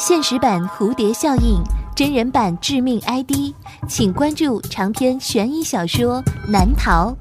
[0.00, 1.62] 现实版蝴蝶效应，
[1.94, 3.52] 真人版致命 ID，
[3.86, 7.14] 请关注长篇悬疑小说《难逃》，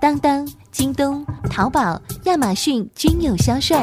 [0.00, 3.76] 当当、京东、淘宝、亚马逊均有销售。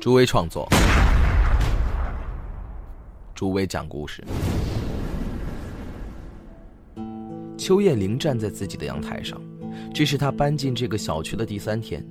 [0.00, 0.66] 朱威创作，
[3.34, 4.24] 朱威讲故事。
[7.58, 9.38] 邱艳玲站在自己的阳台上，
[9.92, 12.02] 这是她搬进这个小区的第三天。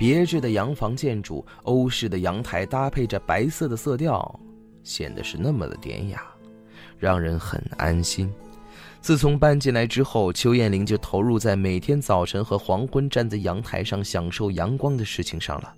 [0.00, 4.40] 别致的洋房建筑，欧式的阳台搭配着白色的色调，
[4.82, 6.22] 显得是那么的典雅，
[6.98, 8.32] 让人很安心。
[9.02, 15.74] 自从搬进来之后，邱艳玲就投入在每天早晨和黄昏站在阳台上享受阳光的事情上了。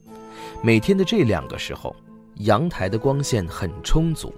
[0.63, 1.93] 每天的这两个时候，
[2.37, 4.33] 阳台的光线很充足，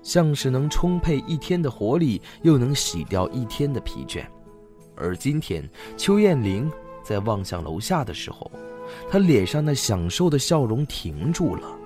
[0.00, 4.24] 像是能充沛一天的活力，又能洗掉一天的疲倦。
[4.94, 6.70] 而今天，邱艳玲
[7.02, 8.48] 在望向楼下的时候。
[9.10, 11.78] 他脸上那享受的笑容停住了。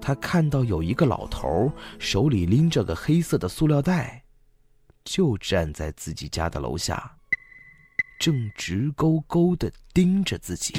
[0.00, 4.22] 他看到有一个老头手里拎着个黑色的塑料袋，
[5.04, 7.10] 就站在自己家的楼下，
[8.18, 10.74] 正直勾勾地盯着自己。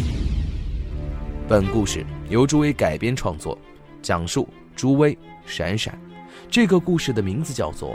[1.47, 3.57] 本故事由朱威改编创作，
[4.01, 5.97] 讲述朱威、闪闪。
[6.49, 7.91] 这个故事的名字叫做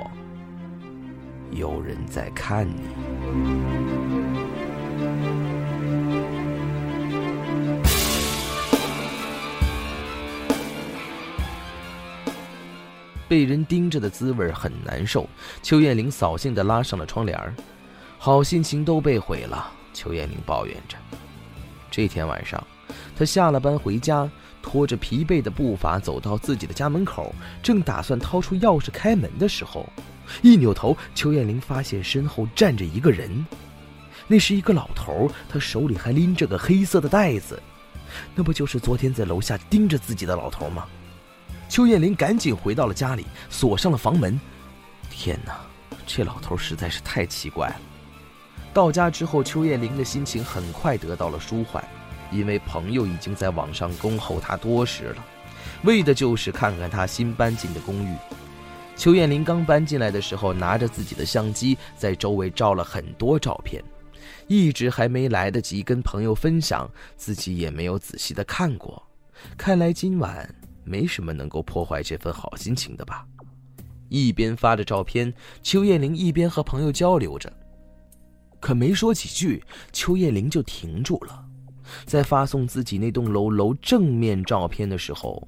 [1.57, 2.81] 《有人在看你》。
[13.29, 15.29] 被人盯着的滋味很难受。
[15.63, 17.39] 邱艳玲扫兴地拉上了窗帘
[18.19, 19.71] 好心情都被毁了。
[19.93, 20.97] 邱艳玲抱怨着。
[21.91, 22.65] 这天晚上，
[23.17, 24.29] 她下了班回家，
[24.63, 29.89] 拖着疲惫的步伐走到自己的家门口，正打算掏出钥匙开门的时候，
[30.43, 33.45] 一扭头，邱艳玲发现身后站着一个人。
[34.27, 37.61] 那是一个老头，他手里还拎着个黑色的袋子。
[38.35, 40.87] 那不就是昨天在楼下盯着自己的老头吗？
[41.69, 44.41] 邱艳玲赶紧回到了家里，锁上了房门。
[45.11, 45.61] 天哪，
[46.07, 47.77] 这老头实在是太奇怪了。
[48.73, 51.85] 到家之后，邱艳玲的心情很快得到了舒缓，
[52.33, 55.25] 因为朋友已经在网上恭候她多时了，
[55.85, 58.15] 为的就是看看她新搬进的公寓。
[58.97, 63.83] 邱艳玲刚搬进来的时候，拿着自己的相机在周围照了很多照片，
[64.47, 69.03] 一直还没来得及跟朋友分享，自己也没有仔细的看过。
[69.57, 70.58] 看来今晚。
[70.89, 73.27] 没什么能够破坏这份好心情的吧？
[74.09, 75.33] 一边发着照片，
[75.63, 77.53] 邱艳玲一边和朋友交流着。
[78.59, 79.63] 可没说几句，
[79.93, 81.45] 邱艳玲就停住了。
[82.05, 85.47] 在发送自己那栋楼楼正面照片的时候，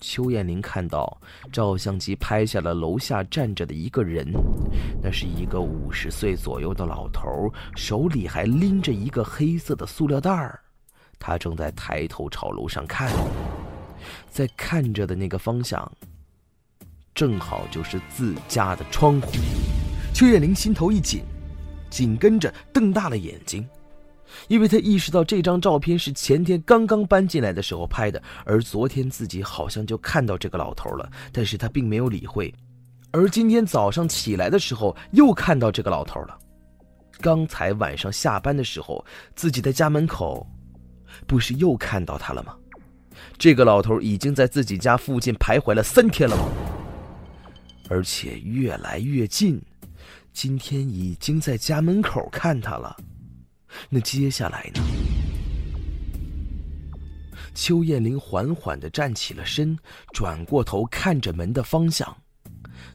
[0.00, 1.20] 邱艳玲看到
[1.52, 4.26] 照相机拍下了楼下站着的一个人，
[5.02, 10.60] 那是一个五十岁左右的老头，手里还拎着一个黑色的塑料袋儿，
[11.18, 13.12] 他正在抬头朝楼上看。
[14.30, 15.90] 在看着的那个方向，
[17.14, 19.32] 正好就是自家的窗户。
[20.12, 21.22] 邱艳玲心头一紧，
[21.88, 23.66] 紧跟着瞪大了眼睛，
[24.48, 32.52] 因为她意识到这张照片是前天刚刚搬进来的时候拍的，而昨天自己好像就看到这个老头了，但是她并没有理会。
[33.12, 36.38] 而今天早上起来的时候，又看到这个老头了。
[37.20, 40.46] 刚才晚上下班的时候，自己在家门口，
[41.26, 42.56] 不是又看到他了吗？
[43.38, 46.48] 这个老头已经在自己家附近徘徊了三天了吗？
[47.88, 49.60] 而且越来越近，
[50.32, 52.96] 今天已经在家门口看他了。
[53.88, 54.80] 那接下来呢？
[57.52, 59.76] 邱艳玲缓缓的站起了身，
[60.12, 62.16] 转过头看着门的方向。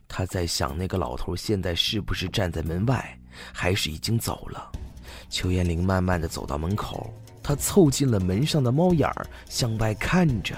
[0.08, 3.20] 她在想，那个老头现在是不是站在门外，
[3.54, 4.72] 还是已经走了？
[5.30, 7.14] 邱艳玲慢慢的走到门口。
[7.48, 10.56] 他凑近了门上的猫眼儿，向外看着。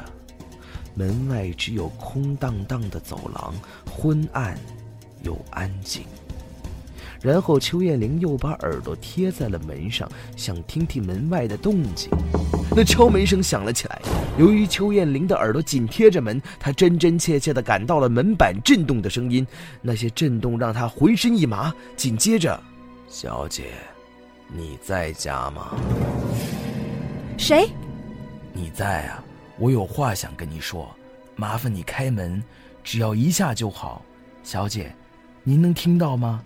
[0.95, 3.53] 门外只有空荡荡的走廊，
[3.91, 4.57] 昏暗
[5.21, 6.05] 又安静。
[7.21, 12.09] 然后邱艳玲又把耳朵贴在了门上，想听听门外的动静。
[12.73, 14.01] 那敲门声响了起来。
[14.37, 19.45] 由于邱艳玲的耳朵紧贴着门，她真真切切地感到了门板震动的声音。
[19.81, 21.73] 那些震动让她浑身一麻。
[21.97, 22.57] 紧接着，
[23.09, 23.73] 小姐，
[24.55, 25.75] 你在家吗？
[27.37, 27.69] 谁？
[28.51, 29.23] 你在啊，
[29.59, 30.89] 我有话想跟你说，
[31.35, 32.41] 麻烦你开门，
[32.83, 34.01] 只要一下就好。
[34.43, 34.93] 小姐，
[35.43, 36.39] 您能听到吗？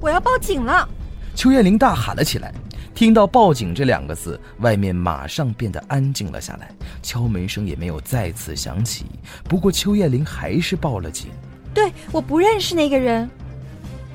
[0.00, 0.88] 我要报警了！
[1.34, 2.52] 邱艳玲大喊了起来。
[2.94, 6.70] 听到“报警”这两个字，外面马上变得安静了下来，
[7.02, 9.06] 敲门声也没有再次响起。
[9.44, 11.30] 不过邱艳玲还是报了警。
[11.72, 13.28] 对，我不认识那个人。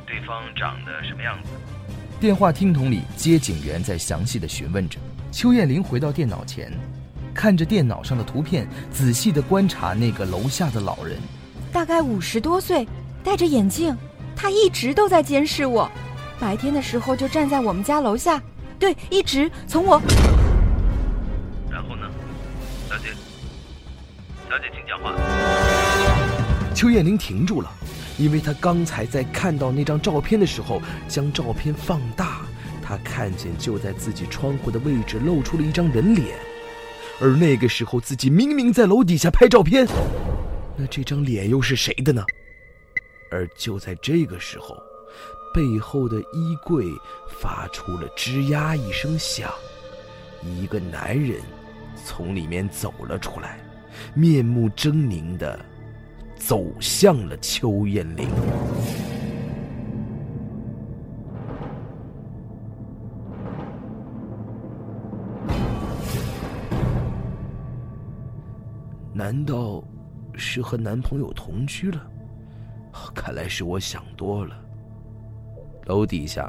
[0.06, 1.50] 对方长得什么样子？
[2.20, 5.00] 电话听筒里，接警员在详细的询问着。
[5.32, 6.72] 邱艳玲回到电脑前，
[7.34, 11.18] 看着电脑上的图片，仔细的观察那个楼下的老人。
[11.72, 12.88] 大概五十多岁，
[13.24, 13.96] 戴着眼镜，
[14.36, 15.90] 他一直都在监视我。
[16.40, 18.42] 白天的时候就站在我们家楼下，
[18.80, 20.02] 对，一直从我。
[21.70, 22.10] 然后呢，
[22.90, 23.10] 小姐，
[24.50, 25.14] 小姐，请讲话。
[26.74, 27.72] 邱艳玲停住了，
[28.18, 32.42] 因为她刚才在看到那张照片的时候，将照片放大，
[32.88, 36.40] 他看见就在自己窗户的位置露出了一张人脸，
[37.20, 39.86] 而那个时候自己明明在楼底下拍照片，
[40.78, 42.24] 那这张脸又是谁的呢？
[43.30, 44.82] 而就在这个时候。
[45.54, 46.86] 背后的衣柜
[47.42, 49.52] 发出了吱呀一声响，
[50.44, 51.42] 一个男人
[52.06, 53.60] 从里面走了出来，
[54.14, 55.60] 面目狰狞的
[56.36, 58.30] 走向了邱艳玲。
[69.18, 69.84] 难道
[70.36, 72.08] 是和男朋友同居了？
[73.16, 74.56] 看来是我想多了。
[75.86, 76.48] 楼底下，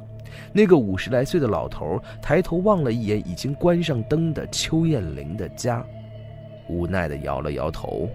[0.53, 5.83] 那个五十来岁的老头抬头望了一眼已经关上灯的邱艳玲的家，
[6.69, 8.07] 无奈的摇了摇头，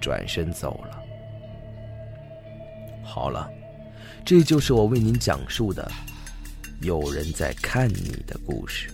[0.00, 1.02] 转身走了。
[3.02, 3.50] 好了，
[4.24, 5.86] 这就是我为您讲述的
[6.80, 8.90] “有人在看你”的故事。